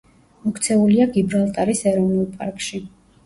მოქცეულია 0.45 1.05
გიბრალტარის 1.17 1.83
ეროვნული 1.91 2.27
პარკში. 2.39 2.81